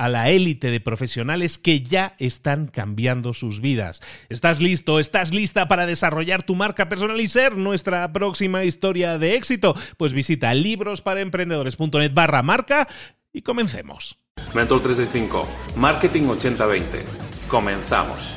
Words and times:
a 0.00 0.08
la 0.08 0.30
élite 0.30 0.70
de 0.70 0.80
profesionales 0.80 1.58
que 1.58 1.82
ya 1.82 2.14
están 2.18 2.68
cambiando 2.68 3.34
sus 3.34 3.60
vidas. 3.60 4.00
¿Estás 4.30 4.62
listo? 4.62 4.98
¿Estás 4.98 5.34
lista 5.34 5.68
para 5.68 5.84
desarrollar 5.84 6.42
tu 6.42 6.54
marca 6.54 6.88
personal 6.88 7.20
y 7.20 7.28
ser 7.28 7.58
nuestra 7.58 8.10
próxima 8.10 8.64
historia 8.64 9.18
de 9.18 9.34
éxito? 9.34 9.76
Pues 9.98 10.14
visita 10.14 10.54
librosparaemprendedores.net 10.54 12.14
barra 12.14 12.42
marca 12.42 12.88
y 13.30 13.42
comencemos. 13.42 14.16
Mentor 14.54 14.80
365, 14.80 15.46
Marketing 15.76 16.22
8020. 16.30 17.04
Comenzamos. 17.48 18.34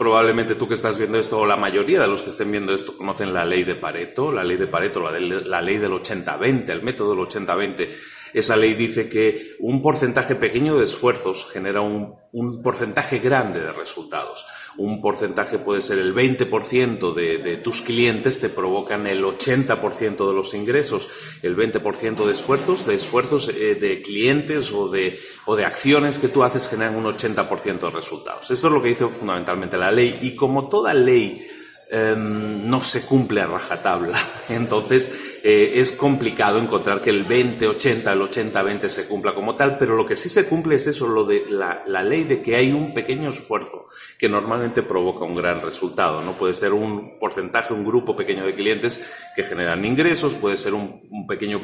Probablemente 0.00 0.54
tú 0.54 0.66
que 0.66 0.72
estás 0.72 0.96
viendo 0.96 1.18
esto, 1.18 1.38
o 1.40 1.44
la 1.44 1.58
mayoría 1.58 2.00
de 2.00 2.08
los 2.08 2.22
que 2.22 2.30
estén 2.30 2.50
viendo 2.50 2.74
esto, 2.74 2.96
conocen 2.96 3.34
la 3.34 3.44
ley 3.44 3.64
de 3.64 3.74
Pareto, 3.74 4.32
la 4.32 4.42
ley 4.42 4.56
de 4.56 4.66
Pareto, 4.66 4.98
la, 4.98 5.20
la 5.20 5.60
ley 5.60 5.76
del 5.76 5.92
80-20, 5.92 6.70
el 6.70 6.82
método 6.82 7.10
del 7.10 7.26
80-20. 7.26 7.90
Esa 8.34 8.56
ley 8.56 8.74
dice 8.74 9.08
que 9.08 9.56
un 9.58 9.82
porcentaje 9.82 10.34
pequeño 10.34 10.76
de 10.76 10.84
esfuerzos 10.84 11.50
genera 11.52 11.80
un, 11.80 12.18
porcentaje 12.62 13.18
grande 13.18 13.60
de 13.60 13.72
resultados 13.72 14.46
un 14.76 15.02
porcentaje 15.02 15.58
puede 15.58 15.82
ser 15.82 15.98
el 15.98 16.14
20% 16.14 17.12
de, 17.12 17.38
de, 17.38 17.56
tus 17.56 17.82
clientes 17.82 18.40
te 18.40 18.48
provocan 18.48 19.06
el 19.06 19.24
80% 19.24 20.28
de 20.28 20.32
los 20.32 20.54
ingresos, 20.54 21.08
el 21.42 21.56
20% 21.56 22.24
de 22.24 22.32
esfuerzos, 22.32 22.86
de 22.86 22.94
esfuerzos 22.94 23.48
eh, 23.48 23.74
de 23.74 24.00
clientes 24.00 24.72
o 24.72 24.88
de, 24.88 25.18
o 25.44 25.56
de 25.56 25.64
acciones 25.64 26.18
que 26.18 26.28
tú 26.28 26.44
haces 26.44 26.68
generan 26.68 26.96
un 26.96 27.04
80% 27.04 27.80
de 27.80 27.90
resultados. 27.90 28.50
Esto 28.50 28.68
es 28.68 28.72
lo 28.72 28.80
que 28.80 28.90
dice 28.90 29.08
fundamentalmente 29.08 29.76
la 29.76 29.90
ley 29.90 30.16
y 30.22 30.36
como 30.36 30.68
toda 30.68 30.94
ley 30.94 31.44
Em, 31.92 32.70
no 32.70 32.80
se 32.82 33.04
cumple 33.04 33.40
a 33.40 33.46
rajatabla. 33.46 34.16
Entonces 34.48 35.40
eh, 35.42 35.72
es 35.74 35.90
complicado 35.90 36.60
encontrar 36.60 37.02
que 37.02 37.10
el 37.10 37.26
20-80, 37.26 38.12
el 38.12 38.20
80-20 38.20 38.88
se 38.88 39.08
cumpla 39.08 39.34
como 39.34 39.56
tal, 39.56 39.76
pero 39.76 39.96
lo 39.96 40.06
que 40.06 40.14
sí 40.14 40.28
se 40.28 40.46
cumple 40.46 40.76
es 40.76 40.86
eso, 40.86 41.08
lo 41.08 41.24
de 41.24 41.46
la, 41.50 41.82
ley 42.04 42.22
de 42.22 42.42
que 42.42 42.54
hay 42.54 42.70
un 42.70 42.94
pequeño 42.94 43.30
esfuerzo 43.30 43.88
que 44.18 44.28
normalmente 44.28 44.84
provoca 44.84 45.24
un 45.24 45.34
gran 45.34 45.62
resultado. 45.62 46.22
¿no? 46.22 46.34
Puede 46.34 46.54
ser 46.54 46.74
un 46.74 47.18
porcentaje, 47.18 47.74
un 47.74 47.84
grupo 47.84 48.14
pequeño 48.14 48.46
de 48.46 48.54
clientes 48.54 49.04
que 49.34 49.42
generan 49.42 49.84
ingresos, 49.84 50.34
puede 50.34 50.56
ser 50.56 50.74
un, 50.74 51.26
pequeño 51.26 51.62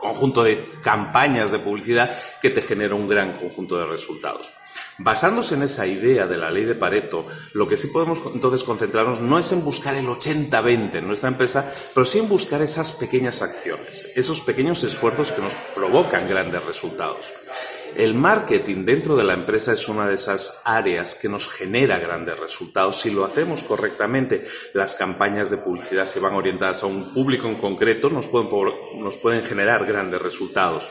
conjunto 0.00 0.42
de 0.42 0.72
campañas 0.82 1.52
de 1.52 1.60
publicidad 1.60 2.10
que 2.40 2.50
te 2.50 2.62
genera 2.62 2.96
un 2.96 3.08
gran 3.08 3.38
conjunto 3.38 3.78
de 3.78 3.86
resultados. 3.86 4.52
Basándose 4.98 5.54
en 5.54 5.62
esa 5.62 5.86
idea 5.86 6.26
de 6.26 6.36
la 6.36 6.50
ley 6.50 6.64
de 6.64 6.74
Pareto, 6.74 7.26
lo 7.54 7.66
que 7.66 7.76
sí 7.76 7.88
podemos 7.88 8.20
entonces 8.34 8.62
concentrarnos 8.64 9.20
no 9.20 9.38
es 9.38 9.50
en 9.52 9.64
buscar 9.64 9.94
el 9.94 10.06
80-20 10.06 10.96
en 10.96 11.06
nuestra 11.06 11.28
empresa, 11.28 11.72
pero 11.94 12.04
sí 12.04 12.18
en 12.18 12.28
buscar 12.28 12.60
esas 12.62 12.92
pequeñas 12.92 13.42
acciones, 13.42 14.10
esos 14.14 14.40
pequeños 14.40 14.84
esfuerzos 14.84 15.32
que 15.32 15.40
nos 15.40 15.54
provocan 15.74 16.28
grandes 16.28 16.64
resultados. 16.64 17.32
El 17.94 18.14
marketing 18.14 18.86
dentro 18.86 19.16
de 19.16 19.24
la 19.24 19.34
empresa 19.34 19.72
es 19.72 19.86
una 19.86 20.06
de 20.06 20.14
esas 20.14 20.62
áreas 20.64 21.14
que 21.14 21.28
nos 21.28 21.50
genera 21.50 21.98
grandes 21.98 22.38
resultados. 22.38 22.96
Si 22.96 23.10
lo 23.10 23.24
hacemos 23.24 23.64
correctamente, 23.64 24.44
las 24.72 24.94
campañas 24.94 25.50
de 25.50 25.58
publicidad 25.58 26.06
se 26.06 26.20
van 26.20 26.34
orientadas 26.34 26.82
a 26.82 26.86
un 26.86 27.12
público 27.12 27.48
en 27.48 27.56
concreto, 27.56 28.08
nos 28.08 28.28
pueden 28.28 29.42
generar 29.42 29.84
grandes 29.84 30.22
resultados. 30.22 30.90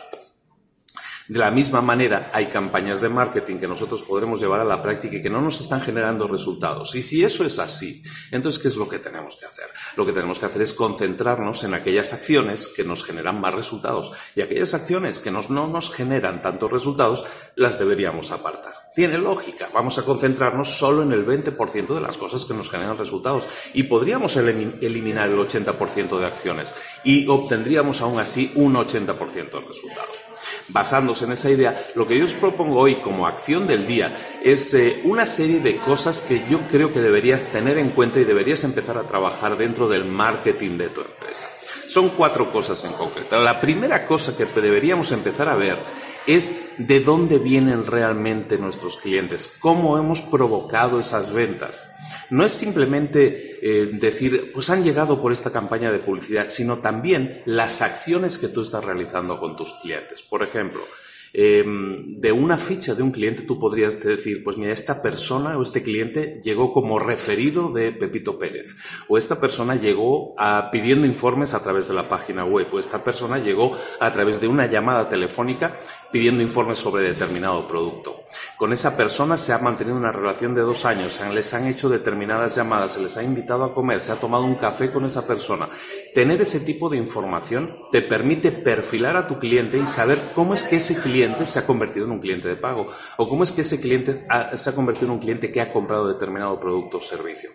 De 1.31 1.39
la 1.39 1.49
misma 1.49 1.79
manera, 1.79 2.29
hay 2.33 2.47
campañas 2.47 2.99
de 2.99 3.07
marketing 3.07 3.55
que 3.55 3.67
nosotros 3.69 4.01
podremos 4.01 4.41
llevar 4.41 4.59
a 4.59 4.65
la 4.65 4.83
práctica 4.83 5.15
y 5.15 5.21
que 5.21 5.29
no 5.29 5.39
nos 5.39 5.61
están 5.61 5.79
generando 5.79 6.27
resultados. 6.27 6.93
Y 6.93 7.01
si 7.01 7.23
eso 7.23 7.45
es 7.45 7.57
así, 7.57 8.03
entonces, 8.31 8.61
¿qué 8.61 8.67
es 8.67 8.75
lo 8.75 8.89
que 8.89 8.99
tenemos 8.99 9.37
que 9.37 9.45
hacer? 9.45 9.67
Lo 9.95 10.05
que 10.05 10.11
tenemos 10.11 10.39
que 10.39 10.47
hacer 10.47 10.61
es 10.61 10.73
concentrarnos 10.73 11.63
en 11.63 11.73
aquellas 11.73 12.11
acciones 12.11 12.67
que 12.67 12.83
nos 12.83 13.05
generan 13.05 13.39
más 13.39 13.53
resultados 13.55 14.11
y 14.35 14.41
aquellas 14.41 14.73
acciones 14.73 15.21
que 15.21 15.31
no 15.31 15.41
nos 15.47 15.93
generan 15.93 16.41
tantos 16.41 16.69
resultados, 16.69 17.25
las 17.55 17.79
deberíamos 17.79 18.31
apartar. 18.31 18.91
Tiene 18.93 19.17
lógica. 19.17 19.69
Vamos 19.73 19.99
a 19.99 20.03
concentrarnos 20.03 20.77
solo 20.77 21.01
en 21.01 21.13
el 21.13 21.25
20% 21.25 21.95
de 21.95 22.01
las 22.01 22.17
cosas 22.17 22.43
que 22.43 22.53
nos 22.53 22.69
generan 22.69 22.97
resultados 22.97 23.47
y 23.73 23.83
podríamos 23.83 24.35
eliminar 24.35 25.29
el 25.29 25.37
80% 25.37 26.19
de 26.19 26.25
acciones 26.25 26.75
y 27.05 27.25
obtendríamos 27.29 28.01
aún 28.01 28.19
así 28.19 28.51
un 28.55 28.73
80% 28.73 29.49
de 29.49 29.61
resultados 29.61 30.30
basándose 30.69 31.25
en 31.25 31.33
esa 31.33 31.49
idea, 31.49 31.79
lo 31.95 32.07
que 32.07 32.17
yo 32.17 32.25
os 32.25 32.33
propongo 32.33 32.79
hoy 32.79 33.01
como 33.01 33.27
acción 33.27 33.67
del 33.67 33.85
día 33.85 34.13
es 34.43 34.73
eh, 34.73 35.01
una 35.03 35.25
serie 35.25 35.59
de 35.59 35.77
cosas 35.77 36.21
que 36.21 36.43
yo 36.49 36.61
creo 36.71 36.93
que 36.93 37.01
deberías 37.01 37.45
tener 37.45 37.77
en 37.77 37.89
cuenta 37.89 38.19
y 38.19 38.23
deberías 38.23 38.63
empezar 38.63 38.97
a 38.97 39.03
trabajar 39.03 39.57
dentro 39.57 39.87
del 39.87 40.05
marketing 40.05 40.77
de 40.77 40.89
tu 40.89 41.01
empresa. 41.01 41.47
Son 41.91 42.07
cuatro 42.11 42.49
cosas 42.53 42.85
en 42.85 42.93
concreto. 42.93 43.37
La 43.43 43.59
primera 43.59 44.07
cosa 44.07 44.37
que 44.37 44.45
deberíamos 44.45 45.11
empezar 45.11 45.49
a 45.49 45.57
ver 45.57 45.77
es 46.25 46.71
de 46.77 47.01
dónde 47.01 47.37
vienen 47.37 47.85
realmente 47.85 48.57
nuestros 48.57 48.95
clientes, 48.95 49.57
cómo 49.59 49.97
hemos 49.97 50.21
provocado 50.21 51.01
esas 51.01 51.33
ventas. 51.33 51.83
No 52.29 52.45
es 52.45 52.53
simplemente 52.53 53.59
eh, 53.61 53.89
decir, 53.91 54.53
pues 54.53 54.69
han 54.69 54.85
llegado 54.85 55.21
por 55.21 55.33
esta 55.33 55.51
campaña 55.51 55.91
de 55.91 55.99
publicidad, 55.99 56.47
sino 56.47 56.77
también 56.77 57.41
las 57.45 57.81
acciones 57.81 58.37
que 58.37 58.47
tú 58.47 58.61
estás 58.61 58.85
realizando 58.85 59.37
con 59.37 59.57
tus 59.57 59.73
clientes. 59.81 60.21
Por 60.21 60.43
ejemplo, 60.43 60.85
Em, 61.33 62.19
de 62.19 62.33
una 62.33 62.57
ficha 62.57 62.93
de 62.93 63.03
un 63.03 63.11
cliente 63.11 63.43
tú 63.43 63.57
podrías 63.57 64.03
decir, 64.03 64.43
pues 64.43 64.57
mira, 64.57 64.73
esta 64.73 65.01
persona 65.01 65.57
o 65.57 65.61
este 65.61 65.81
cliente 65.81 66.41
llegó 66.43 66.73
como 66.73 66.99
referido 66.99 67.71
de 67.71 67.93
Pepito 67.93 68.37
Pérez, 68.37 68.75
o 69.07 69.17
esta 69.17 69.39
persona 69.39 69.75
llegó 69.75 70.35
a, 70.37 70.69
pidiendo 70.71 71.07
informes 71.07 71.53
a 71.53 71.63
través 71.63 71.87
de 71.87 71.93
la 71.93 72.09
página 72.09 72.43
web, 72.43 72.67
o 72.73 72.79
esta 72.79 73.01
persona 73.03 73.37
llegó 73.37 73.71
a 74.01 74.11
través 74.11 74.41
de 74.41 74.49
una 74.49 74.65
llamada 74.65 75.07
telefónica 75.07 75.77
pidiendo 76.11 76.43
informes 76.43 76.79
sobre 76.79 77.03
determinado 77.03 77.65
producto. 77.65 78.23
con 78.57 78.73
esa 78.73 78.95
persona 78.95 79.37
se 79.37 79.53
ha 79.53 79.57
mantenido 79.57 79.95
una 79.95 80.11
relación 80.11 80.53
de 80.53 80.61
dos 80.61 80.85
años, 80.85 81.19
les 81.33 81.53
han 81.53 81.65
hecho 81.65 81.89
determinadas 81.89 82.55
llamadas, 82.55 82.93
se 82.93 83.01
les 83.01 83.17
ha 83.17 83.23
invitado 83.23 83.63
a 83.63 83.73
comer, 83.73 84.01
se 84.01 84.11
ha 84.11 84.15
tomado 84.15 84.43
un 84.43 84.55
café 84.55 84.91
con 84.91 85.05
esa 85.05 85.25
persona. 85.25 85.67
Tener 86.13 86.41
ese 86.41 86.59
tipo 86.59 86.89
de 86.89 86.97
información 86.97 87.77
te 87.91 88.01
permite 88.01 88.51
perfilar 88.51 89.15
a 89.15 89.27
tu 89.27 89.39
cliente 89.39 89.77
y 89.77 89.87
saber 89.87 90.19
cómo 90.35 90.53
es 90.53 90.63
que 90.63 90.75
ese 90.75 91.01
cliente 91.01 91.45
se 91.45 91.59
ha 91.59 91.65
convertido 91.65 92.05
en 92.05 92.11
un 92.11 92.19
cliente 92.19 92.49
de 92.49 92.57
pago 92.57 92.87
o 93.15 93.29
cómo 93.29 93.43
es 93.43 93.53
que 93.53 93.61
ese 93.61 93.79
cliente 93.79 94.25
se 94.55 94.69
ha 94.69 94.75
convertido 94.75 95.07
en 95.07 95.13
un 95.13 95.19
cliente 95.19 95.51
que 95.51 95.61
ha 95.61 95.71
comprado 95.71 96.09
determinado 96.09 96.59
producto 96.59 96.97
o 96.97 97.01
servicio. 97.01 97.49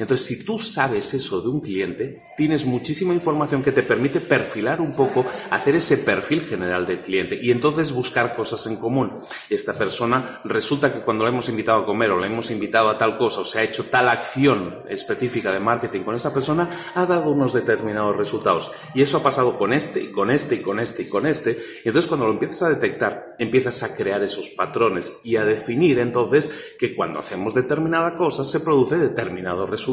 Entonces, 0.00 0.26
si 0.26 0.44
tú 0.44 0.58
sabes 0.58 1.12
eso 1.12 1.42
de 1.42 1.48
un 1.48 1.60
cliente, 1.60 2.18
tienes 2.34 2.64
muchísima 2.64 3.12
información 3.12 3.62
que 3.62 3.70
te 3.70 3.82
permite 3.82 4.22
perfilar 4.22 4.80
un 4.80 4.92
poco, 4.92 5.26
hacer 5.50 5.74
ese 5.74 5.98
perfil 5.98 6.40
general 6.40 6.86
del 6.86 7.02
cliente 7.02 7.38
y 7.40 7.50
entonces 7.50 7.92
buscar 7.92 8.34
cosas 8.34 8.66
en 8.66 8.76
común. 8.76 9.12
Esta 9.50 9.76
persona 9.76 10.40
resulta 10.44 10.90
que 10.90 11.00
cuando 11.00 11.24
la 11.24 11.30
hemos 11.30 11.50
invitado 11.50 11.82
a 11.82 11.86
comer 11.86 12.12
o 12.12 12.18
la 12.18 12.26
hemos 12.26 12.50
invitado 12.50 12.88
a 12.88 12.96
tal 12.96 13.18
cosa 13.18 13.40
o 13.42 13.44
se 13.44 13.58
ha 13.58 13.62
hecho 13.62 13.84
tal 13.84 14.08
acción 14.08 14.84
específica 14.88 15.52
de 15.52 15.60
marketing 15.60 16.00
con 16.00 16.14
esa 16.14 16.32
persona, 16.32 16.66
ha 16.94 17.04
dado 17.04 17.30
unos 17.30 17.52
determinados 17.52 18.16
resultados. 18.16 18.72
Y 18.94 19.02
eso 19.02 19.18
ha 19.18 19.22
pasado 19.22 19.58
con 19.58 19.74
este 19.74 20.02
y 20.02 20.12
con 20.12 20.30
este 20.30 20.54
y 20.54 20.60
con 20.60 20.80
este 20.80 21.02
y 21.02 21.08
con 21.08 21.26
este. 21.26 21.58
Y 21.84 21.88
entonces 21.88 22.08
cuando 22.08 22.26
lo 22.26 22.32
empiezas 22.32 22.62
a 22.62 22.68
detectar, 22.70 23.36
empiezas 23.38 23.82
a 23.82 23.94
crear 23.94 24.22
esos 24.22 24.48
patrones 24.48 25.20
y 25.24 25.36
a 25.36 25.44
definir 25.44 25.98
entonces 25.98 26.74
que 26.78 26.94
cuando 26.94 27.18
hacemos 27.18 27.52
determinada 27.52 28.16
cosa 28.16 28.46
se 28.46 28.60
produce 28.60 28.96
determinado 28.96 29.66
resultado 29.66 29.89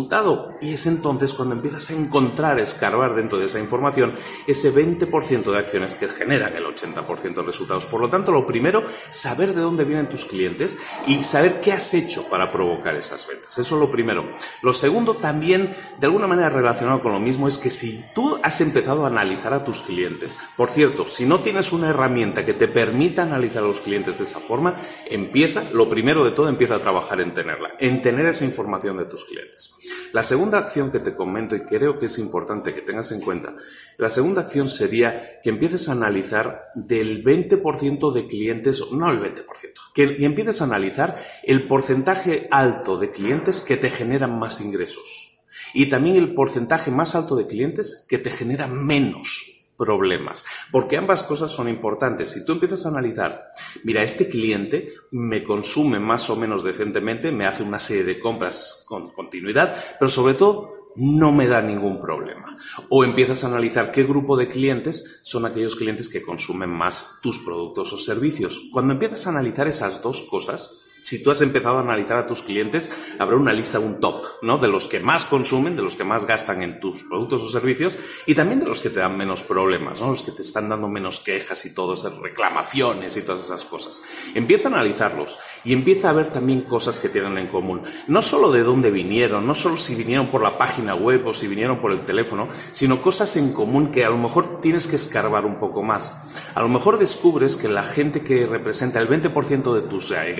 y 0.61 0.73
es 0.73 0.85
entonces 0.85 1.33
cuando 1.33 1.55
empiezas 1.55 1.89
a 1.89 1.93
encontrar, 1.93 2.59
escarbar 2.59 3.15
dentro 3.15 3.37
de 3.37 3.45
esa 3.45 3.59
información 3.59 4.13
ese 4.45 4.73
20% 4.73 5.51
de 5.51 5.57
acciones 5.57 5.95
que 5.95 6.07
generan 6.07 6.55
el 6.55 6.65
80% 6.65 7.35
de 7.35 7.41
resultados. 7.41 7.85
Por 7.85 8.01
lo 8.01 8.09
tanto, 8.09 8.31
lo 8.31 8.45
primero, 8.45 8.83
saber 9.09 9.53
de 9.53 9.61
dónde 9.61 9.85
vienen 9.85 10.09
tus 10.09 10.25
clientes 10.25 10.79
y 11.07 11.23
saber 11.23 11.61
qué 11.61 11.73
has 11.73 11.93
hecho 11.93 12.27
para 12.29 12.51
provocar 12.51 12.95
esas 12.95 13.27
ventas. 13.27 13.57
Eso 13.57 13.75
es 13.75 13.81
lo 13.81 13.89
primero. 13.89 14.29
Lo 14.61 14.73
segundo, 14.73 15.15
también, 15.15 15.75
de 15.99 16.05
alguna 16.05 16.27
manera 16.27 16.49
relacionado 16.49 17.01
con 17.01 17.11
lo 17.11 17.19
mismo, 17.19 17.47
es 17.47 17.57
que 17.57 17.69
si 17.69 18.03
tú 18.13 18.39
has 18.43 18.61
empezado 18.61 19.03
a 19.03 19.07
analizar 19.07 19.53
a 19.53 19.63
tus 19.63 19.81
clientes, 19.81 20.39
por 20.55 20.69
cierto, 20.69 21.07
si 21.07 21.25
no 21.25 21.39
tienes 21.39 21.71
una 21.73 21.89
herramienta 21.89 22.45
que 22.45 22.53
te 22.53 22.67
permita 22.67 23.23
analizar 23.23 23.63
a 23.63 23.67
los 23.67 23.81
clientes 23.81 24.17
de 24.19 24.25
esa 24.25 24.39
forma, 24.39 24.75
empieza, 25.09 25.63
lo 25.71 25.89
primero 25.89 26.23
de 26.23 26.31
todo, 26.31 26.49
empieza 26.49 26.75
a 26.75 26.79
trabajar 26.79 27.21
en 27.21 27.33
tenerla, 27.33 27.75
en 27.79 28.01
tener 28.01 28.25
esa 28.25 28.45
información 28.45 28.97
de 28.97 29.05
tus 29.05 29.25
clientes. 29.25 29.73
La 30.13 30.23
segunda 30.23 30.57
acción 30.57 30.91
que 30.91 30.99
te 30.99 31.15
comento 31.15 31.55
y 31.55 31.61
creo 31.61 31.97
que 31.97 32.07
es 32.07 32.17
importante 32.17 32.73
que 32.73 32.81
tengas 32.81 33.11
en 33.11 33.21
cuenta, 33.21 33.55
la 33.97 34.09
segunda 34.09 34.41
acción 34.41 34.69
sería 34.69 35.39
que 35.41 35.49
empieces 35.49 35.89
a 35.89 35.93
analizar 35.93 36.63
del 36.75 37.23
20% 37.23 38.11
de 38.13 38.27
clientes, 38.27 38.81
no 38.91 39.09
el 39.09 39.19
20%, 39.19 39.45
que 39.93 40.25
empieces 40.25 40.61
a 40.61 40.65
analizar 40.65 41.15
el 41.43 41.67
porcentaje 41.67 42.47
alto 42.51 42.97
de 42.97 43.11
clientes 43.11 43.61
que 43.61 43.77
te 43.77 43.89
generan 43.89 44.37
más 44.37 44.61
ingresos. 44.61 45.39
Y 45.73 45.87
también 45.87 46.15
el 46.15 46.33
porcentaje 46.33 46.91
más 46.91 47.15
alto 47.15 47.35
de 47.35 47.47
clientes 47.47 48.05
que 48.07 48.17
te 48.17 48.29
generan 48.29 48.85
menos 48.85 49.56
problemas, 49.77 50.45
porque 50.71 50.97
ambas 50.97 51.23
cosas 51.23 51.51
son 51.51 51.69
importantes. 51.69 52.29
Si 52.31 52.43
tú 52.43 52.53
empiezas 52.53 52.85
a 52.85 52.89
analizar, 52.89 53.51
mira, 53.83 54.03
este 54.03 54.27
cliente 54.27 54.93
me 55.11 55.43
consume 55.43 55.99
más 55.99 56.29
o 56.29 56.35
menos 56.35 56.63
decentemente, 56.63 57.31
me 57.31 57.45
hace 57.45 57.63
una 57.63 57.79
serie 57.79 58.03
de 58.03 58.19
compras 58.19 58.83
con 58.87 59.11
continuidad, 59.11 59.75
pero 59.99 60.09
sobre 60.09 60.33
todo 60.33 60.77
no 60.97 61.31
me 61.31 61.47
da 61.47 61.61
ningún 61.61 62.01
problema. 62.01 62.57
O 62.89 63.03
empiezas 63.03 63.43
a 63.43 63.47
analizar 63.47 63.91
qué 63.91 64.03
grupo 64.03 64.35
de 64.35 64.47
clientes 64.47 65.19
son 65.23 65.45
aquellos 65.45 65.75
clientes 65.75 66.09
que 66.09 66.23
consumen 66.23 66.71
más 66.71 67.19
tus 67.21 67.37
productos 67.37 67.93
o 67.93 67.97
servicios. 67.99 68.69
Cuando 68.73 68.93
empiezas 68.93 69.27
a 69.27 69.29
analizar 69.29 69.67
esas 69.67 70.01
dos 70.01 70.23
cosas, 70.23 70.86
si 71.07 71.23
tú 71.23 71.31
has 71.31 71.39
empezado 71.39 71.77
a 71.77 71.79
analizar 71.79 72.17
a 72.17 72.27
tus 72.27 72.41
clientes, 72.41 72.91
habrá 73.17 73.37
una 73.37 73.53
lista, 73.53 73.79
un 73.79 74.01
top, 74.01 74.25
¿no? 74.41 74.57
De 74.57 74.67
los 74.67 74.89
que 74.89 74.99
más 74.99 75.23
consumen, 75.23 75.77
de 75.77 75.81
los 75.81 75.95
que 75.95 76.03
más 76.03 76.27
gastan 76.27 76.63
en 76.63 76.81
tus 76.81 77.03
productos 77.03 77.43
o 77.43 77.49
servicios 77.49 77.97
y 78.25 78.35
también 78.35 78.59
de 78.59 78.65
los 78.65 78.81
que 78.81 78.89
te 78.89 78.99
dan 78.99 79.15
menos 79.15 79.41
problemas, 79.41 80.01
¿no? 80.01 80.09
Los 80.09 80.23
que 80.23 80.33
te 80.33 80.41
están 80.41 80.67
dando 80.67 80.89
menos 80.89 81.21
quejas 81.21 81.65
y 81.65 81.73
todas 81.73 81.99
esas 81.99 82.19
reclamaciones 82.19 83.15
y 83.15 83.21
todas 83.21 83.45
esas 83.45 83.63
cosas. 83.63 84.01
Empieza 84.35 84.67
a 84.67 84.73
analizarlos 84.73 85.39
y 85.63 85.71
empieza 85.71 86.09
a 86.09 86.13
ver 86.13 86.29
también 86.29 86.63
cosas 86.63 86.99
que 86.99 87.07
tienen 87.07 87.37
en 87.37 87.47
común. 87.47 87.83
No 88.09 88.21
solo 88.21 88.51
de 88.51 88.63
dónde 88.63 88.91
vinieron, 88.91 89.47
no 89.47 89.55
solo 89.55 89.77
si 89.77 89.95
vinieron 89.95 90.27
por 90.27 90.41
la 90.41 90.57
página 90.57 90.93
web 90.93 91.25
o 91.25 91.33
si 91.33 91.47
vinieron 91.47 91.79
por 91.79 91.93
el 91.93 92.01
teléfono, 92.01 92.49
sino 92.73 93.01
cosas 93.01 93.37
en 93.37 93.53
común 93.53 93.91
que 93.93 94.03
a 94.03 94.09
lo 94.09 94.17
mejor 94.17 94.59
tienes 94.59 94.89
que 94.89 94.97
escarbar 94.97 95.45
un 95.45 95.55
poco 95.55 95.83
más. 95.83 96.27
A 96.53 96.61
lo 96.61 96.67
mejor 96.67 96.99
descubres 96.99 97.55
que 97.55 97.69
la 97.69 97.83
gente 97.83 98.23
que 98.23 98.45
representa 98.45 98.99
el 98.99 99.07
20% 99.07 99.73
de 99.73 99.81
tus 99.83 100.11
eh, 100.11 100.35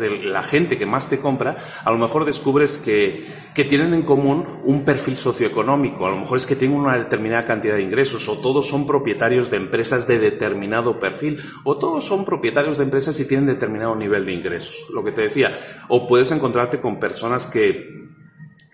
de 0.00 0.10
la 0.10 0.42
gente 0.42 0.78
que 0.78 0.86
más 0.86 1.08
te 1.08 1.18
compra, 1.18 1.56
a 1.84 1.90
lo 1.90 1.98
mejor 1.98 2.24
descubres 2.24 2.76
que, 2.76 3.26
que 3.54 3.64
tienen 3.64 3.94
en 3.94 4.02
común 4.02 4.46
un 4.64 4.84
perfil 4.84 5.16
socioeconómico, 5.16 6.06
a 6.06 6.10
lo 6.10 6.18
mejor 6.18 6.36
es 6.36 6.46
que 6.46 6.56
tienen 6.56 6.78
una 6.78 6.96
determinada 6.96 7.44
cantidad 7.44 7.76
de 7.76 7.82
ingresos, 7.82 8.28
o 8.28 8.38
todos 8.38 8.66
son 8.66 8.86
propietarios 8.86 9.50
de 9.50 9.56
empresas 9.56 10.06
de 10.06 10.18
determinado 10.18 11.00
perfil, 11.00 11.40
o 11.64 11.76
todos 11.76 12.04
son 12.04 12.24
propietarios 12.24 12.78
de 12.78 12.84
empresas 12.84 13.18
y 13.20 13.26
tienen 13.26 13.46
determinado 13.46 13.94
nivel 13.96 14.26
de 14.26 14.32
ingresos, 14.32 14.90
lo 14.92 15.04
que 15.04 15.12
te 15.12 15.22
decía, 15.22 15.58
o 15.88 16.06
puedes 16.06 16.30
encontrarte 16.32 16.80
con 16.80 17.00
personas 17.00 17.46
que 17.46 18.06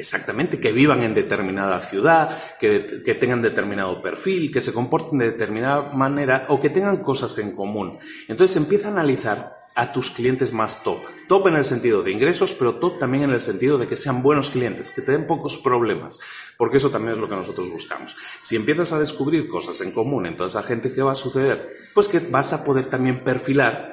Exactamente, 0.03 0.59
que 0.59 0.73
vivan 0.73 1.05
en 1.05 1.15
determinada 1.15 1.81
ciudad, 1.81 2.37
que, 2.59 3.03
que, 3.05 3.15
tengan 3.15 3.41
determinado 3.41 4.03
perfil, 4.03 4.51
que 4.51 4.61
se 4.61 4.73
comporten 4.73 5.19
de 5.19 5.31
determinada 5.31 5.93
manera 5.93 6.45
o 6.49 6.59
que 6.59 6.71
tengan 6.71 6.97
cosas 7.05 7.39
en 7.39 7.55
común. 7.55 7.99
Entonces 8.27 8.57
empieza 8.57 8.89
a 8.89 8.91
analizar 8.91 9.62
a 9.75 9.93
tus 9.93 10.11
clientes 10.11 10.53
más 10.53 10.83
top. 10.83 10.99
Top 11.29 11.47
en 11.47 11.57
el 11.57 11.65
sentido 11.65 12.03
de 12.03 12.13
ingresos, 12.13 12.53
pero 12.53 12.75
top 12.75 12.99
también 12.99 13.25
en 13.25 13.31
el 13.31 13.41
sentido 13.41 13.79
de 13.79 13.87
que 13.87 13.97
sean 13.97 14.23
buenos 14.23 14.51
clientes, 14.51 14.91
que 14.91 15.03
te 15.03 15.13
den 15.13 15.27
pocos 15.27 15.57
problemas, 15.57 16.21
porque 16.57 16.77
eso 16.77 16.91
también 16.91 17.15
es 17.15 17.19
lo 17.19 17.29
que 17.29 17.37
nosotros 17.37 17.71
buscamos. 17.71 18.17
Si 18.41 18.57
empiezas 18.57 18.93
a 18.93 18.99
descubrir 18.99 19.49
cosas 19.49 19.81
en 19.81 19.93
común 19.93 20.27
en 20.27 20.37
toda 20.37 20.49
esa 20.49 20.63
gente, 20.63 20.93
¿qué 20.93 21.03
va 21.03 21.13
a 21.13 21.17
suceder? 21.17 21.69
Pues 21.95 22.09
que 22.09 22.21
vas 22.21 22.53
a 22.53 22.65
poder 22.65 22.87
también 22.87 23.25
perfilar 23.25 23.93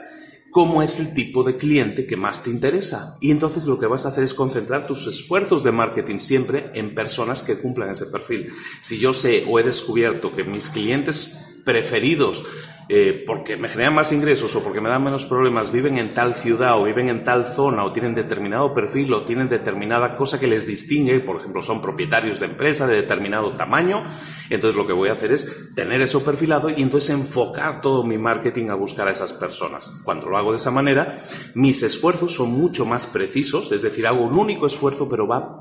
cómo 0.52 0.81
es 0.81 1.00
el 1.00 1.14
tipo 1.14 1.44
de 1.44 1.56
cliente 1.56 2.08
que 2.08 2.18
más 2.18 2.44
te 2.44 2.50
interesa. 2.50 3.18
Y 3.22 3.31
entonces 3.31 3.66
lo 3.66 3.80
que 3.80 3.86
vas 3.86 4.06
a 4.06 4.10
hacer 4.10 4.24
es 4.24 4.34
concentrar 4.34 4.88
tus 4.88 5.08
esfuerzos 5.08 5.64
de 5.64 5.72
marketing 5.72 6.20
siempre 6.20 6.72
en 6.74 6.96
personas 6.96 7.44
que 7.44 7.60
cumplan 7.60 7.90
ese 7.90 8.08
perfil. 8.08 8.52
Si 8.81 8.98
yo 8.98 9.14
sé 9.14 9.46
o 9.48 9.60
he 9.60 9.64
descubierto 9.64 10.36
que 10.36 10.44
mis 10.44 10.70
clientes 10.70 11.49
preferidos 11.65 12.45
eh, 12.91 13.23
porque 13.27 13.56
me 13.56 13.69
generan 13.69 13.94
más 13.94 14.11
ingresos 14.11 14.56
o 14.56 14.63
porque 14.63 14.81
me 14.81 14.89
dan 14.89 15.03
menos 15.03 15.27
problemas, 15.27 15.71
viven 15.71 16.00
en 16.00 16.15
tal 16.15 16.33
ciudad 16.33 16.75
o 16.75 16.85
viven 16.85 17.07
en 17.07 17.23
tal 17.23 17.45
zona 17.45 17.83
o 17.83 17.91
tienen 17.91 18.15
determinado 18.15 18.73
perfil 18.73 19.13
o 19.13 19.21
tienen 19.21 19.47
determinada 19.47 20.17
cosa 20.17 20.39
que 20.39 20.47
les 20.47 20.65
distingue, 20.65 21.19
por 21.19 21.38
ejemplo, 21.38 21.61
son 21.61 21.83
propietarios 21.83 22.39
de 22.39 22.47
empresa 22.47 22.88
de 22.88 22.95
determinado 22.95 23.51
tamaño, 23.51 24.01
entonces 24.50 24.75
lo 24.75 24.88
que 24.88 24.94
voy 24.94 25.09
a 25.09 25.13
hacer 25.13 25.31
es 25.31 25.75
tener 25.75 26.01
eso 26.01 26.25
perfilado 26.25 26.71
y 26.75 26.81
entonces 26.81 27.11
enfocar 27.11 27.81
todo 27.81 28.03
mi 28.03 28.17
marketing 28.17 28.69
a 28.69 28.73
buscar 28.73 29.07
a 29.07 29.11
esas 29.11 29.33
personas. 29.33 30.00
Cuando 30.03 30.27
lo 30.27 30.38
hago 30.38 30.53
de 30.53 30.57
esa 30.57 30.71
manera, 30.71 31.23
mis 31.53 31.83
esfuerzos 31.83 32.33
son 32.33 32.50
mucho 32.50 32.87
más 32.87 33.06
precisos, 33.06 33.71
es 33.71 33.83
decir, 33.83 34.07
hago 34.07 34.25
un 34.25 34.35
único 34.35 34.66
esfuerzo, 34.66 35.07
pero 35.07 35.28
va, 35.28 35.59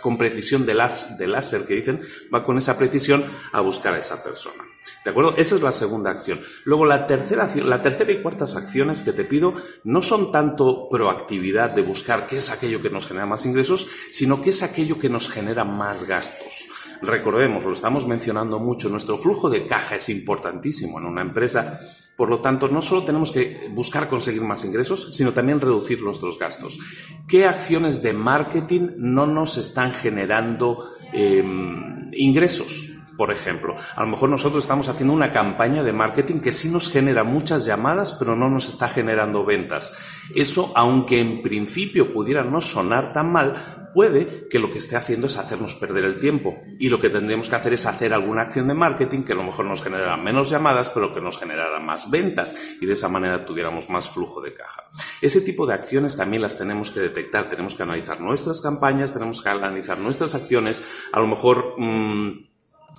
con 0.00 0.16
precisión 0.16 0.64
de, 0.64 0.74
de 1.18 1.26
láser 1.26 1.64
que 1.66 1.74
dicen, 1.74 2.00
va 2.32 2.44
con 2.44 2.56
esa 2.56 2.78
precisión 2.78 3.24
a 3.50 3.60
buscar 3.62 3.94
a 3.94 3.98
esa 3.98 4.22
persona. 4.22 4.62
¿De 5.06 5.10
acuerdo? 5.10 5.34
Esa 5.36 5.54
es 5.54 5.62
la 5.62 5.70
segunda 5.70 6.10
acción. 6.10 6.40
Luego, 6.64 6.84
la 6.84 7.06
tercera, 7.06 7.48
la 7.64 7.80
tercera 7.80 8.10
y 8.10 8.22
cuartas 8.22 8.56
acciones 8.56 9.02
que 9.02 9.12
te 9.12 9.22
pido 9.22 9.54
no 9.84 10.02
son 10.02 10.32
tanto 10.32 10.88
proactividad 10.88 11.70
de 11.70 11.82
buscar 11.82 12.26
qué 12.26 12.38
es 12.38 12.50
aquello 12.50 12.82
que 12.82 12.90
nos 12.90 13.06
genera 13.06 13.24
más 13.24 13.46
ingresos, 13.46 13.86
sino 14.10 14.42
qué 14.42 14.50
es 14.50 14.64
aquello 14.64 14.98
que 14.98 15.08
nos 15.08 15.28
genera 15.28 15.64
más 15.64 16.08
gastos. 16.08 16.66
Recordemos, 17.02 17.62
lo 17.62 17.72
estamos 17.72 18.04
mencionando 18.08 18.58
mucho, 18.58 18.88
nuestro 18.88 19.16
flujo 19.16 19.48
de 19.48 19.68
caja 19.68 19.94
es 19.94 20.08
importantísimo 20.08 20.98
en 20.98 21.06
una 21.06 21.22
empresa. 21.22 21.78
Por 22.16 22.28
lo 22.28 22.40
tanto, 22.40 22.66
no 22.66 22.82
solo 22.82 23.04
tenemos 23.04 23.30
que 23.30 23.70
buscar 23.72 24.08
conseguir 24.08 24.42
más 24.42 24.64
ingresos, 24.64 25.14
sino 25.14 25.32
también 25.32 25.60
reducir 25.60 26.02
nuestros 26.02 26.36
gastos. 26.36 26.80
¿Qué 27.28 27.46
acciones 27.46 28.02
de 28.02 28.12
marketing 28.12 28.88
no 28.96 29.28
nos 29.28 29.56
están 29.56 29.92
generando 29.92 30.84
em, 31.12 32.10
ingresos? 32.12 32.95
Por 33.16 33.30
ejemplo, 33.30 33.76
a 33.94 34.00
lo 34.02 34.08
mejor 34.08 34.28
nosotros 34.28 34.64
estamos 34.64 34.88
haciendo 34.88 35.14
una 35.14 35.32
campaña 35.32 35.82
de 35.82 35.92
marketing 35.92 36.40
que 36.40 36.52
sí 36.52 36.68
nos 36.68 36.90
genera 36.90 37.24
muchas 37.24 37.64
llamadas, 37.64 38.12
pero 38.12 38.36
no 38.36 38.48
nos 38.50 38.68
está 38.68 38.88
generando 38.88 39.44
ventas. 39.44 39.94
Eso, 40.34 40.72
aunque 40.76 41.20
en 41.20 41.42
principio 41.42 42.12
pudiera 42.12 42.44
no 42.44 42.60
sonar 42.60 43.12
tan 43.12 43.32
mal, 43.32 43.54
puede 43.96 44.46
que 44.50 44.58
lo 44.58 44.70
que 44.70 44.76
esté 44.76 44.94
haciendo 44.96 45.26
es 45.26 45.38
hacernos 45.38 45.74
perder 45.74 46.04
el 46.04 46.20
tiempo. 46.20 46.54
Y 46.78 46.90
lo 46.90 47.00
que 47.00 47.08
tendríamos 47.08 47.48
que 47.48 47.56
hacer 47.56 47.72
es 47.72 47.86
hacer 47.86 48.12
alguna 48.12 48.42
acción 48.42 48.68
de 48.68 48.74
marketing 48.74 49.22
que 49.22 49.32
a 49.32 49.36
lo 49.36 49.42
mejor 49.42 49.64
nos 49.64 49.82
generara 49.82 50.18
menos 50.18 50.50
llamadas, 50.50 50.90
pero 50.90 51.14
que 51.14 51.22
nos 51.22 51.38
generara 51.38 51.80
más 51.80 52.10
ventas 52.10 52.54
y 52.82 52.84
de 52.84 52.92
esa 52.92 53.08
manera 53.08 53.46
tuviéramos 53.46 53.88
más 53.88 54.10
flujo 54.10 54.42
de 54.42 54.52
caja. 54.52 54.84
Ese 55.22 55.40
tipo 55.40 55.66
de 55.66 55.72
acciones 55.72 56.18
también 56.18 56.42
las 56.42 56.58
tenemos 56.58 56.90
que 56.90 57.00
detectar, 57.00 57.48
tenemos 57.48 57.74
que 57.74 57.84
analizar 57.84 58.20
nuestras 58.20 58.60
campañas, 58.60 59.14
tenemos 59.14 59.40
que 59.40 59.48
analizar 59.48 59.98
nuestras 59.98 60.34
acciones, 60.34 60.84
a 61.12 61.20
lo 61.20 61.28
mejor... 61.28 61.74
Mmm, 61.78 62.55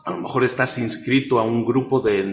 A 0.08 0.12
lo 0.12 0.22
mejor 0.22 0.46
estás 0.46 0.78
inscrito 0.78 1.38
a 1.38 1.44
un 1.44 1.66
grupo 1.66 2.00
de, 2.00 2.24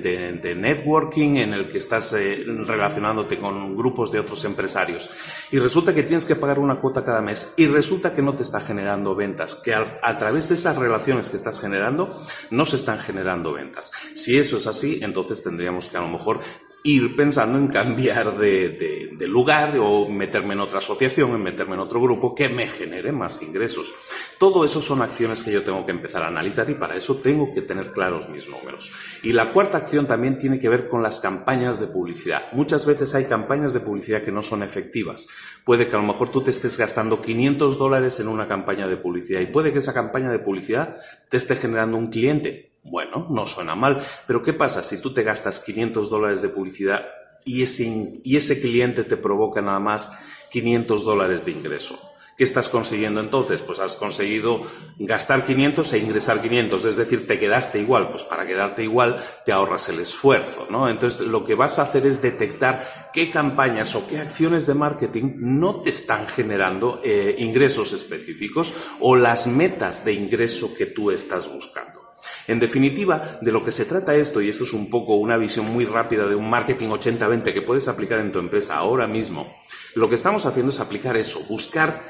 networking 0.56 1.38
en 1.38 1.54
el 1.54 1.68
que 1.68 1.78
estás 1.78 2.12
eh, 2.12 2.44
relacionándote 2.46 3.40
con 3.40 3.76
grupos 3.76 4.12
de 4.12 4.20
otros 4.20 4.44
empresarios 4.44 5.10
y 5.50 5.58
resulta 5.58 5.92
que 5.92 6.04
tienes 6.04 6.24
que 6.24 6.36
pagar 6.36 6.60
una 6.60 6.76
cuota 6.76 7.04
cada 7.04 7.20
mes 7.20 7.54
y 7.56 7.66
resulta 7.66 8.14
que 8.14 8.22
no 8.22 8.36
te 8.36 8.44
está 8.44 8.60
generando 8.60 9.16
ventas, 9.16 9.56
que 9.56 9.74
a, 9.74 10.18
través 10.20 10.48
de 10.48 10.54
esas 10.54 10.76
relaciones 10.76 11.30
que 11.30 11.36
estás 11.36 11.60
generando 11.60 12.24
no 12.50 12.64
se 12.64 12.76
están 12.76 13.00
generando 13.00 13.52
ventas. 13.52 13.90
Si 14.14 14.38
eso 14.38 14.58
es 14.58 14.68
así, 14.68 15.00
entonces 15.02 15.42
tendríamos 15.42 15.88
que 15.88 15.96
a 15.96 16.00
lo 16.00 16.08
mejor 16.08 16.38
ir 16.86 17.16
pensando 17.16 17.56
en 17.56 17.68
cambiar 17.68 18.36
de, 18.36 19.16
lugar 19.26 19.74
o 19.80 20.06
meterme 20.06 20.52
en 20.52 20.60
otra 20.60 20.78
asociación, 20.78 21.30
en 21.30 21.42
meterme 21.42 21.74
en 21.74 21.80
otro 21.80 21.98
grupo 21.98 22.34
que 22.34 22.50
me 22.50 22.68
genere 22.68 23.10
más 23.10 23.40
ingresos. 23.40 23.94
Todo 24.38 24.66
eso 24.66 24.82
son 24.82 25.00
acciones 25.00 25.42
que 25.42 25.50
yo 25.50 25.62
tengo 25.62 25.86
que 25.86 25.92
empezar 25.92 26.22
a 26.22 26.28
analizar 26.28 26.68
y 26.68 26.74
para 26.74 26.94
eso 26.94 27.16
tengo 27.16 27.54
que 27.54 27.62
tener 27.62 27.90
claros 27.90 28.28
mis 28.28 28.50
números. 28.50 28.92
Y 29.22 29.32
la 29.32 29.50
cuarta 29.50 29.78
acción 29.78 30.06
también 30.06 30.36
tiene 30.36 30.60
que 30.60 30.68
ver 30.68 30.86
con 30.86 31.02
las 31.02 31.20
campañas 31.20 31.80
de 31.80 31.86
publicidad. 31.86 32.52
Muchas 32.52 32.84
veces 32.84 33.14
hay 33.14 33.24
campañas 33.24 33.72
de 33.72 33.80
publicidad 33.80 34.22
que 34.22 34.30
no 34.30 34.42
son 34.42 34.62
efectivas. 34.62 35.26
Puede 35.64 35.88
que 35.88 35.96
a 35.96 36.00
lo 36.00 36.06
mejor 36.06 36.28
tú 36.28 36.42
te 36.42 36.50
estés 36.50 36.76
gastando 36.76 37.22
500 37.22 37.78
dólares 37.78 38.20
en 38.20 38.28
una 38.28 38.46
campaña 38.46 38.86
de 38.86 38.98
publicidad 38.98 39.40
y 39.40 39.46
puede 39.46 39.72
que 39.72 39.78
esa 39.78 39.94
campaña 39.94 40.30
de 40.30 40.38
publicidad 40.38 40.98
te 41.30 41.38
esté 41.38 41.56
generando 41.56 41.96
un 41.96 42.10
cliente 42.10 42.73
bueno, 42.84 43.26
no 43.30 43.46
suena 43.46 43.74
mal, 43.74 44.00
pero 44.26 44.42
¿qué 44.42 44.52
pasa 44.52 44.82
si 44.82 45.00
tú 45.00 45.12
te 45.12 45.22
gastas 45.22 45.60
500 45.60 46.10
dólares 46.10 46.42
de 46.42 46.50
publicidad 46.50 47.06
y 47.44 47.62
ese, 47.62 48.60
cliente 48.60 49.04
te 49.04 49.16
provoca 49.16 49.62
nada 49.62 49.80
más 49.80 50.12
500 50.50 51.04
dólares 51.04 51.46
de 51.46 51.52
ingreso? 51.52 51.98
¿Qué 52.36 52.44
estás 52.44 52.68
consiguiendo 52.68 53.20
entonces? 53.20 53.62
Pues 53.62 53.78
has 53.78 53.94
conseguido 53.94 54.60
gastar 54.98 55.46
500 55.46 55.92
e 55.92 55.98
ingresar 55.98 56.42
500, 56.42 56.84
es 56.84 56.96
decir, 56.96 57.28
te 57.28 57.38
quedaste 57.38 57.78
igual. 57.78 58.10
Pues 58.10 58.24
para 58.24 58.44
quedarte 58.44 58.82
igual 58.82 59.16
te 59.46 59.52
ahorras 59.52 59.88
el 59.88 60.00
esfuerzo, 60.00 60.66
¿no? 60.68 60.88
Entonces 60.88 61.20
lo 61.20 61.44
que 61.44 61.54
vas 61.54 61.78
a 61.78 61.82
hacer 61.82 62.06
es 62.06 62.22
detectar 62.22 63.10
qué 63.12 63.30
campañas 63.30 63.94
o 63.94 64.08
qué 64.08 64.18
acciones 64.18 64.66
de 64.66 64.74
marketing 64.74 65.34
no 65.36 65.76
te 65.76 65.90
están 65.90 66.26
generando 66.26 67.00
eh, 67.04 67.36
ingresos 67.38 67.92
específicos 67.92 68.74
o 68.98 69.14
las 69.14 69.46
metas 69.46 70.04
de 70.04 70.14
ingreso 70.14 70.74
que 70.74 70.86
tú 70.86 71.12
estás 71.12 71.52
buscando. 71.52 72.03
En 72.46 72.60
definitiva, 72.60 73.38
de 73.40 73.52
lo 73.52 73.64
que 73.64 73.72
se 73.72 73.86
trata 73.86 74.14
esto, 74.14 74.40
y 74.40 74.48
esto 74.48 74.64
es 74.64 74.72
un 74.72 74.90
poco 74.90 75.14
una 75.14 75.36
visión 75.36 75.66
muy 75.66 75.84
rápida 75.84 76.26
de 76.26 76.34
un 76.34 76.48
marketing 76.50 76.88
80-20 76.88 77.54
que 77.54 77.62
puedes 77.62 77.88
aplicar 77.88 78.18
en 78.20 78.32
tu 78.32 78.38
empresa 78.38 78.76
ahora 78.76 79.06
mismo, 79.06 79.46
lo 79.94 80.08
que 80.08 80.14
estamos 80.14 80.44
haciendo 80.44 80.70
es 80.70 80.80
aplicar 80.80 81.16
eso, 81.16 81.40
buscar 81.48 82.02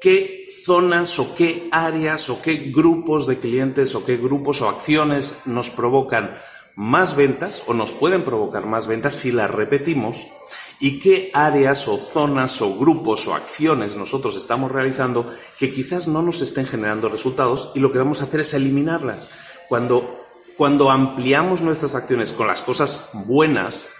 qué 0.00 0.46
zonas 0.64 1.18
o 1.18 1.34
qué 1.34 1.68
áreas 1.72 2.30
o 2.30 2.42
qué 2.42 2.70
grupos 2.74 3.26
de 3.26 3.38
clientes 3.38 3.94
o 3.94 4.04
qué 4.04 4.16
grupos 4.16 4.60
o 4.62 4.68
acciones 4.68 5.38
nos 5.46 5.70
provocan 5.70 6.34
más 6.76 7.16
ventas 7.16 7.62
o 7.66 7.74
nos 7.74 7.92
pueden 7.92 8.22
provocar 8.22 8.66
más 8.66 8.86
ventas 8.86 9.14
si 9.14 9.32
las 9.32 9.50
repetimos 9.50 10.28
y 10.80 11.00
qué 11.00 11.30
áreas 11.34 11.88
o 11.88 11.96
zonas 11.96 12.62
o 12.62 12.76
grupos 12.76 13.26
o 13.26 13.34
acciones 13.34 13.96
nosotros 13.96 14.36
estamos 14.36 14.70
realizando 14.70 15.26
que 15.58 15.72
quizás 15.72 16.06
no 16.06 16.22
nos 16.22 16.40
estén 16.40 16.66
generando 16.66 17.08
resultados 17.08 17.72
y 17.74 17.80
lo 17.80 17.90
que 17.90 17.98
vamos 17.98 18.20
a 18.20 18.24
hacer 18.24 18.40
es 18.40 18.54
eliminarlas. 18.54 19.30
Cuando, 19.68 20.26
cuando 20.56 20.90
ampliamos 20.90 21.60
nuestras 21.60 21.94
acciones 21.94 22.32
con 22.32 22.46
las 22.46 22.62
cosas 22.62 23.10
buenas 23.12 23.90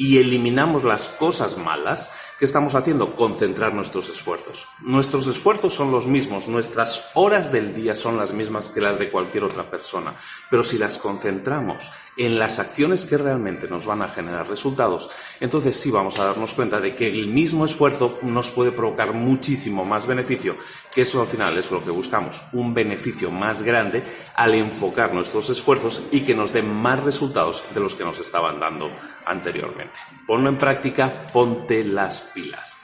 y 0.00 0.18
eliminamos 0.18 0.84
las 0.84 1.08
cosas 1.08 1.58
malas, 1.58 2.12
¿qué 2.38 2.44
estamos 2.44 2.76
haciendo? 2.76 3.16
Concentrar 3.16 3.74
nuestros 3.74 4.08
esfuerzos. 4.08 4.68
Nuestros 4.80 5.26
esfuerzos 5.26 5.74
son 5.74 5.90
los 5.90 6.06
mismos, 6.06 6.46
nuestras 6.46 7.10
horas 7.14 7.50
del 7.50 7.74
día 7.74 7.96
son 7.96 8.16
las 8.16 8.32
mismas 8.32 8.68
que 8.68 8.80
las 8.80 9.00
de 9.00 9.10
cualquier 9.10 9.42
otra 9.42 9.64
persona, 9.64 10.14
pero 10.50 10.62
si 10.62 10.78
las 10.78 10.98
concentramos 10.98 11.90
en 12.16 12.38
las 12.38 12.60
acciones 12.60 13.06
que 13.06 13.18
realmente 13.18 13.66
nos 13.66 13.86
van 13.86 14.02
a 14.02 14.08
generar 14.08 14.48
resultados, 14.48 15.10
entonces 15.40 15.74
sí 15.74 15.90
vamos 15.90 16.20
a 16.20 16.26
darnos 16.26 16.54
cuenta 16.54 16.80
de 16.80 16.94
que 16.94 17.08
el 17.08 17.26
mismo 17.26 17.64
esfuerzo 17.64 18.20
nos 18.22 18.50
puede 18.50 18.70
provocar 18.70 19.14
muchísimo 19.14 19.84
más 19.84 20.06
beneficio, 20.06 20.56
que 20.98 21.02
eso 21.02 21.20
al 21.20 21.28
final 21.28 21.56
es 21.56 21.70
lo 21.70 21.84
que 21.84 21.92
buscamos, 21.92 22.42
un 22.52 22.74
beneficio 22.74 23.30
más 23.30 23.62
grande 23.62 24.02
al 24.34 24.52
enfocar 24.54 25.14
nuestros 25.14 25.48
esfuerzos 25.48 26.02
y 26.10 26.22
que 26.22 26.34
nos 26.34 26.52
den 26.52 26.74
más 26.74 27.04
resultados 27.04 27.62
de 27.72 27.78
los 27.78 27.94
que 27.94 28.02
nos 28.02 28.18
estaban 28.18 28.58
dando 28.58 28.90
anteriormente. 29.24 29.96
Ponlo 30.26 30.48
en 30.48 30.56
práctica, 30.56 31.28
ponte 31.32 31.84
las 31.84 32.32
pilas. 32.34 32.78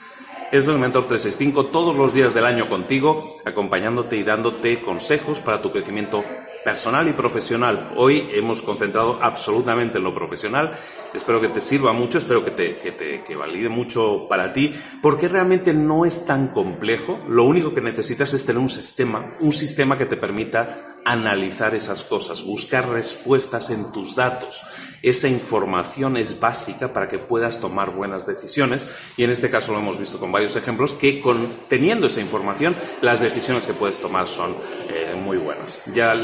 Esto 0.49 0.71
es 0.71 0.77
Mentor 0.77 1.09
365 1.09 1.65
todos 1.65 1.97
los 1.97 2.13
días 2.13 2.33
del 2.33 2.45
año 2.45 2.69
contigo, 2.69 3.41
acompañándote 3.43 4.15
y 4.15 4.23
dándote 4.23 4.81
consejos 4.81 5.41
para 5.41 5.61
tu 5.61 5.73
crecimiento 5.73 6.23
personal 6.65 7.07
y 7.07 7.13
profesional. 7.13 7.91
Hoy 7.95 8.27
hemos 8.33 8.63
concentrado 8.63 9.19
absolutamente 9.21 9.99
en 9.99 10.03
lo 10.03 10.15
profesional. 10.15 10.71
Espero 11.13 11.39
que 11.39 11.47
te 11.49 11.61
sirva 11.61 11.93
mucho, 11.93 12.17
espero 12.17 12.43
que 12.43 12.49
te, 12.49 12.77
que 12.77 12.91
te 12.91 13.23
que 13.23 13.35
valide 13.35 13.69
mucho 13.69 14.25
para 14.27 14.51
ti, 14.51 14.73
porque 14.99 15.27
realmente 15.27 15.75
no 15.75 16.05
es 16.05 16.25
tan 16.25 16.47
complejo. 16.47 17.19
Lo 17.29 17.43
único 17.43 17.73
que 17.75 17.81
necesitas 17.81 18.33
es 18.33 18.47
tener 18.47 18.59
un 18.59 18.69
sistema, 18.69 19.35
un 19.41 19.53
sistema 19.53 19.95
que 19.95 20.07
te 20.07 20.17
permita 20.17 20.94
analizar 21.05 21.75
esas 21.75 22.03
cosas, 22.03 22.43
buscar 22.43 22.89
respuestas 22.89 23.69
en 23.69 23.91
tus 23.91 24.15
datos. 24.15 24.63
Esa 25.03 25.27
información 25.27 26.17
es 26.17 26.39
básica 26.39 26.91
para 26.91 27.07
que 27.07 27.19
puedas 27.19 27.61
tomar 27.61 27.91
buenas 27.91 28.25
decisiones 28.25 28.89
y 29.15 29.23
en 29.23 29.29
este 29.29 29.51
caso 29.51 29.71
lo 29.71 29.79
hemos 29.79 29.99
visto 29.99 30.19
con 30.19 30.31
varios 30.31 30.55
ejemplos 30.55 30.93
que 30.93 31.21
con, 31.21 31.47
teniendo 31.69 32.07
esa 32.07 32.21
información 32.21 32.75
las 33.01 33.19
decisiones 33.19 33.67
que 33.67 33.73
puedes 33.73 33.99
tomar 33.99 34.27
son 34.27 34.55
eh, 34.89 35.15
muy 35.15 35.37
buenas. 35.37 35.83
Ya 35.93 36.15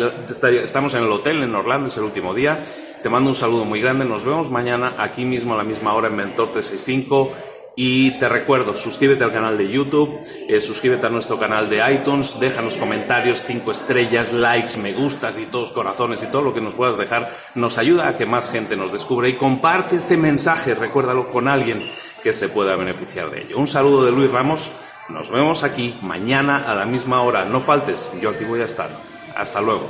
estamos 0.63 0.95
en 0.95 1.03
el 1.03 1.11
hotel 1.11 1.43
en 1.43 1.53
Orlando, 1.53 1.87
es 1.87 1.97
el 1.97 2.03
último 2.03 2.33
día. 2.33 2.59
Te 3.03 3.09
mando 3.09 3.29
un 3.29 3.35
saludo 3.35 3.65
muy 3.65 3.81
grande. 3.81 4.05
Nos 4.05 4.25
vemos 4.25 4.51
mañana 4.51 4.93
aquí 4.97 5.25
mismo 5.25 5.53
a 5.53 5.57
la 5.57 5.63
misma 5.63 5.93
hora 5.93 6.07
en 6.07 6.15
Mentor 6.15 6.51
365 6.51 7.31
y 7.75 8.11
te 8.19 8.27
recuerdo, 8.27 8.75
suscríbete 8.75 9.23
al 9.23 9.31
canal 9.31 9.57
de 9.57 9.69
YouTube, 9.69 10.19
eh, 10.49 10.59
suscríbete 10.59 11.07
a 11.07 11.09
nuestro 11.09 11.39
canal 11.39 11.69
de 11.69 11.81
iTunes, 11.93 12.39
déjanos 12.39 12.77
comentarios, 12.77 13.45
cinco 13.45 13.71
estrellas, 13.71 14.33
likes, 14.33 14.77
me 14.77 14.93
gustas 14.93 15.37
y 15.37 15.45
todos 15.45 15.71
corazones 15.71 16.21
y 16.23 16.27
todo 16.27 16.41
lo 16.41 16.53
que 16.53 16.61
nos 16.61 16.75
puedas 16.75 16.97
dejar 16.97 17.29
nos 17.55 17.77
ayuda 17.77 18.09
a 18.09 18.17
que 18.17 18.25
más 18.25 18.49
gente 18.49 18.75
nos 18.75 18.91
descubra 18.91 19.29
y 19.29 19.37
comparte 19.37 19.95
este 19.95 20.17
mensaje, 20.17 20.75
recuérdalo 20.75 21.29
con 21.29 21.47
alguien 21.47 21.81
que 22.21 22.33
se 22.33 22.49
pueda 22.49 22.75
beneficiar 22.75 23.31
de 23.31 23.43
ello. 23.43 23.57
Un 23.57 23.67
saludo 23.67 24.03
de 24.03 24.11
Luis 24.11 24.31
Ramos, 24.31 24.73
nos 25.07 25.31
vemos 25.31 25.63
aquí 25.63 25.97
mañana 26.01 26.63
a 26.67 26.75
la 26.75 26.85
misma 26.85 27.21
hora, 27.21 27.45
no 27.45 27.61
faltes, 27.61 28.11
yo 28.21 28.31
aquí 28.31 28.43
voy 28.43 28.61
a 28.61 28.65
estar. 28.65 28.89
Hasta 29.35 29.61
luego. 29.61 29.89